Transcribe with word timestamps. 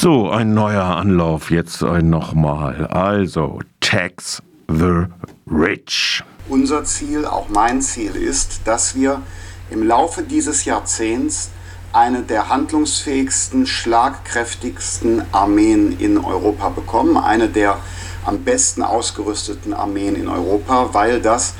So, 0.00 0.30
ein 0.30 0.54
neuer 0.54 0.84
Anlauf, 0.84 1.50
jetzt 1.50 1.82
nochmal. 1.82 2.86
Also, 2.86 3.58
Tax 3.80 4.40
the 4.68 5.06
Rich. 5.50 6.22
Unser 6.48 6.84
Ziel, 6.84 7.26
auch 7.26 7.48
mein 7.48 7.82
Ziel 7.82 8.14
ist, 8.14 8.60
dass 8.64 8.94
wir 8.94 9.22
im 9.70 9.82
Laufe 9.82 10.22
dieses 10.22 10.64
Jahrzehnts 10.64 11.50
eine 11.92 12.22
der 12.22 12.48
handlungsfähigsten, 12.48 13.66
schlagkräftigsten 13.66 15.22
Armeen 15.32 15.98
in 15.98 16.16
Europa 16.16 16.68
bekommen, 16.68 17.16
eine 17.16 17.48
der 17.48 17.78
am 18.24 18.44
besten 18.44 18.84
ausgerüsteten 18.84 19.74
Armeen 19.74 20.14
in 20.14 20.28
Europa, 20.28 20.90
weil 20.92 21.20
das 21.20 21.54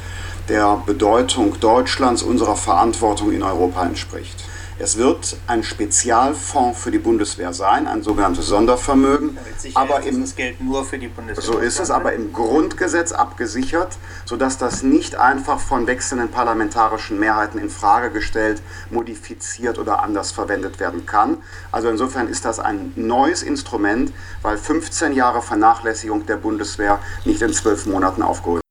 der 0.49 0.81
Bedeutung 0.87 1.59
Deutschlands, 1.59 2.23
unserer 2.23 2.55
Verantwortung 2.55 3.33
in 3.33 3.43
Europa 3.43 3.85
entspricht. 3.85 4.48
Es 4.81 4.97
wird 4.97 5.37
ein 5.49 5.65
Spezialfonds 5.65 6.81
für 6.81 6.93
die 6.93 7.01
Bundeswehr 7.01 7.53
sein, 7.53 7.89
ein 7.89 8.05
sogenanntes 8.05 8.47
Sondervermögen. 8.47 9.37
aber 9.75 10.05
im, 10.05 10.21
das 10.21 10.37
Geld 10.37 10.61
nur 10.61 10.85
für 10.85 10.99
die 10.99 11.09
Bundeswehr. 11.09 11.43
So 11.43 11.59
ist 11.59 11.81
es, 11.81 11.91
aber 11.91 12.13
im 12.13 12.33
Grundgesetz 12.33 13.11
abgesichert, 13.11 13.99
sodass 14.25 14.57
das 14.57 14.85
nicht 14.85 15.17
einfach 15.17 15.59
von 15.59 15.89
wechselnden 15.89 16.31
parlamentarischen 16.31 17.19
Mehrheiten 17.19 17.59
in 17.59 17.71
Frage 17.71 18.11
gestellt, 18.11 18.63
modifiziert 18.91 19.81
oder 19.81 20.01
anders 20.03 20.31
verwendet 20.31 20.79
werden 20.79 21.07
kann. 21.07 21.39
Also 21.73 21.89
insofern 21.89 22.29
ist 22.29 22.45
das 22.45 22.61
ein 22.61 22.93
neues 22.95 23.43
Instrument, 23.43 24.13
weil 24.43 24.59
15 24.59 25.13
Jahre 25.13 25.43
Vernachlässigung 25.43 26.25
der 26.27 26.37
Bundeswehr 26.37 27.01
nicht 27.25 27.43
in 27.43 27.53
zwölf 27.53 27.87
Monaten 27.87 28.23
aufgeholt 28.23 28.63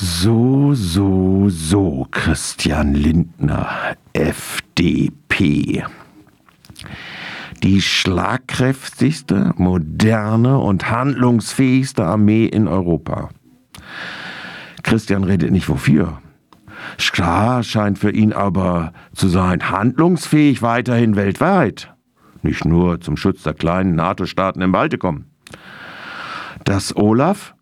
so, 0.00 0.74
so, 0.74 1.48
so, 1.48 2.06
Christian 2.12 2.94
Lindner, 2.94 3.96
FDP. 4.12 5.84
Die 7.64 7.82
schlagkräftigste, 7.82 9.54
moderne 9.56 10.58
und 10.58 10.88
handlungsfähigste 10.88 12.04
Armee 12.04 12.46
in 12.46 12.68
Europa. 12.68 13.30
Christian 14.84 15.24
redet 15.24 15.50
nicht 15.50 15.68
wofür. 15.68 16.22
Klar 16.96 17.64
scheint 17.64 17.98
für 17.98 18.12
ihn 18.12 18.32
aber 18.32 18.92
zu 19.12 19.26
sein, 19.26 19.68
handlungsfähig 19.68 20.62
weiterhin 20.62 21.16
weltweit. 21.16 21.92
Nicht 22.42 22.64
nur 22.64 23.00
zum 23.00 23.16
Schutz 23.16 23.42
der 23.42 23.54
kleinen 23.54 23.96
NATO-Staaten 23.96 24.60
im 24.60 24.70
Baltikum. 24.70 25.24
Dass 26.62 26.96
Olaf 26.96 27.56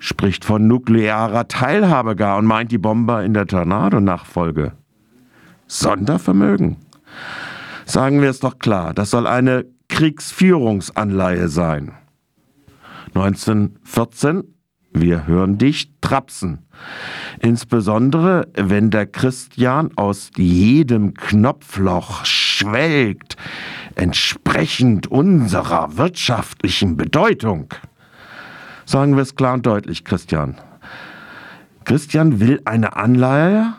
spricht 0.00 0.44
von 0.44 0.66
nuklearer 0.66 1.46
Teilhabe 1.46 2.16
gar 2.16 2.38
und 2.38 2.46
meint 2.46 2.72
die 2.72 2.78
Bomber 2.78 3.22
in 3.22 3.34
der 3.34 3.46
Tornado-Nachfolge. 3.46 4.72
Sondervermögen. 5.68 6.78
Sagen 7.84 8.20
wir 8.20 8.30
es 8.30 8.40
doch 8.40 8.58
klar, 8.58 8.94
das 8.94 9.10
soll 9.10 9.26
eine 9.26 9.66
Kriegsführungsanleihe 9.88 11.48
sein. 11.48 11.92
1914, 13.14 14.44
wir 14.92 15.26
hören 15.26 15.58
dich 15.58 15.92
trapsen. 16.00 16.66
Insbesondere, 17.40 18.48
wenn 18.54 18.90
der 18.90 19.06
Christian 19.06 19.90
aus 19.96 20.30
jedem 20.36 21.14
Knopfloch 21.14 22.24
schwelgt, 22.24 23.36
entsprechend 23.96 25.08
unserer 25.08 25.96
wirtschaftlichen 25.96 26.96
Bedeutung. 26.96 27.74
Sagen 28.90 29.14
wir 29.14 29.22
es 29.22 29.36
klar 29.36 29.54
und 29.54 29.66
deutlich, 29.66 30.04
Christian. 30.04 30.56
Christian 31.84 32.40
will 32.40 32.60
eine 32.64 32.96
Anleihe 32.96 33.74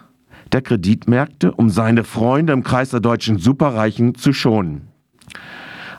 der 0.53 0.61
Kreditmärkte, 0.61 1.51
um 1.51 1.69
seine 1.69 2.05
Freunde 2.05 2.53
im 2.53 2.63
Kreis 2.63 2.91
der 2.91 3.01
deutschen 3.01 3.37
Superreichen 3.37 4.15
zu 4.15 4.31
schonen. 4.31 4.87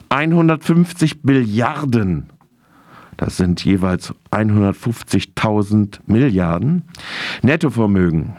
150 0.09 1.21
Billiarden, 1.21 2.31
das 3.15 3.37
sind 3.37 3.63
jeweils 3.63 4.15
150.000 4.31 5.99
Milliarden, 6.07 6.81
Nettovermögen. 7.43 8.35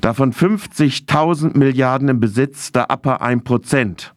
Davon 0.00 0.32
50.000 0.32 1.58
Milliarden 1.58 2.08
im 2.10 2.20
Besitz 2.20 2.70
der 2.70 2.92
Upper 2.92 3.22
1%. 3.22 4.12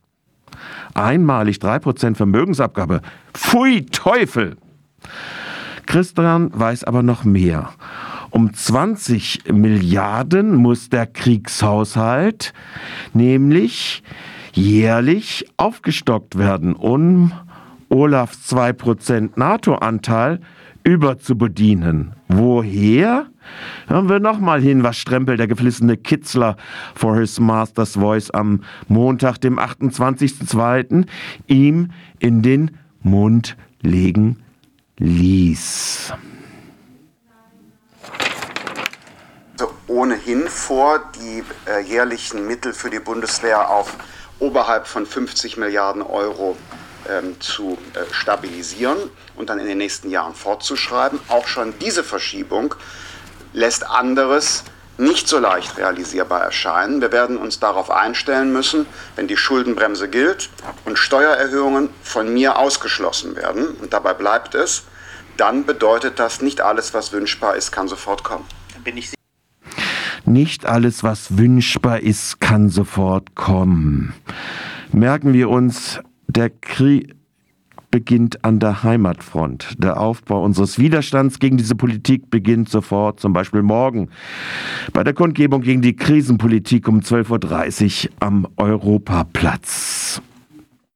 Einmalig 0.94 1.58
3% 1.58 2.14
Vermögensabgabe. 2.14 3.02
Pfui 3.34 3.88
Teufel! 3.88 4.56
Christian 5.88 6.52
weiß 6.54 6.84
aber 6.84 7.02
noch 7.02 7.24
mehr. 7.24 7.70
Um 8.30 8.54
20 8.54 9.52
Milliarden 9.52 10.56
muss 10.56 10.90
der 10.90 11.08
Kriegshaushalt 11.08 12.54
nämlich 13.14 14.04
jährlich 14.54 15.48
aufgestockt 15.58 16.38
werden, 16.38 16.76
um 16.76 17.32
Olafs 17.90 18.54
2% 18.54 19.32
NATO-Anteil 19.38 20.42
überzubedienen. 20.84 22.14
Woher? 22.28 23.28
Hören 23.88 24.10
wir 24.10 24.20
nochmal 24.20 24.62
hin, 24.62 24.84
was 24.84 24.98
Strempel, 24.98 25.38
der 25.38 25.48
geflissene 25.48 25.96
Kitzler, 25.96 26.58
for 26.96 27.18
his 27.18 27.40
master's 27.40 27.94
voice 27.94 28.30
am 28.30 28.62
Montag, 28.90 29.40
dem 29.40 29.58
28.02. 29.58 31.06
ihm 31.48 31.92
in 32.20 32.42
den 32.42 32.72
Mund 33.02 33.56
legen 33.82 34.38
ließ. 34.98 36.14
ohnehin 39.88 40.48
vor, 40.48 41.00
die 41.16 41.44
äh, 41.66 41.80
jährlichen 41.80 42.46
Mittel 42.46 42.74
für 42.74 42.90
die 42.90 43.00
Bundeswehr 43.00 43.70
auf 43.70 43.96
oberhalb 44.40 44.86
von 44.86 45.06
50 45.06 45.58
Milliarden 45.58 46.02
Euro 46.02 46.58
ähm, 47.10 47.40
zu 47.40 47.78
äh, 47.94 48.14
stabilisieren 48.14 48.98
und 49.36 49.50
dann 49.50 49.60
in 49.60 49.66
den 49.66 49.78
nächsten 49.78 50.12
Jahren 50.12 50.36
fortzuschreiben. 50.36 51.20
Auch 51.30 51.48
schon 51.48 51.74
diese 51.80 52.04
Verschiebung 52.04 52.76
lässt 53.54 53.88
anderes 53.90 54.64
nicht 54.98 55.28
so 55.28 55.40
leicht 55.40 55.78
realisierbar 55.78 56.42
erscheinen. 56.42 57.02
Wir 57.02 57.12
werden 57.12 57.38
uns 57.38 57.60
darauf 57.60 57.92
einstellen 57.92 58.52
müssen, 58.52 58.86
wenn 59.16 59.28
die 59.28 59.38
Schuldenbremse 59.38 60.10
gilt 60.10 60.50
und 60.86 60.98
Steuererhöhungen 60.98 61.90
von 62.04 62.34
mir 62.34 62.58
ausgeschlossen 62.58 63.36
werden, 63.36 63.68
und 63.82 63.94
dabei 63.94 64.14
bleibt 64.14 64.56
es, 64.56 64.84
dann 65.38 65.66
bedeutet 65.66 66.20
das, 66.20 66.42
nicht 66.42 66.62
alles, 66.62 66.94
was 66.94 67.12
wünschbar 67.12 67.56
ist, 67.56 67.72
kann 67.72 67.88
sofort 67.88 68.24
kommen. 68.24 68.46
nicht 70.28 70.66
alles, 70.66 71.04
was 71.04 71.38
wünschbar 71.38 72.02
ist, 72.02 72.40
kann 72.40 72.70
sofort 72.70 73.36
kommen. 73.36 74.14
Merken 74.92 75.34
wir 75.34 75.50
uns, 75.50 76.00
der 76.28 76.50
Krieg 76.50 77.16
beginnt 77.92 78.44
an 78.44 78.60
der 78.60 78.84
Heimatfront. 78.84 79.76
Der 79.78 80.00
Aufbau 80.00 80.44
unseres 80.44 80.80
Widerstands 80.80 81.40
gegen 81.40 81.58
diese 81.58 81.76
Politik 81.76 82.30
beginnt 82.30 82.70
sofort, 82.70 83.20
zum 83.20 83.34
Beispiel 83.34 83.62
morgen 83.62 84.10
bei 84.94 85.04
der 85.04 85.14
Kundgebung 85.14 85.62
gegen 85.62 85.82
die 85.82 85.96
Krisenpolitik 85.96 86.88
um 86.88 87.00
12.30 87.00 88.06
Uhr 88.06 88.12
am 88.20 88.48
Europaplatz. 88.58 90.22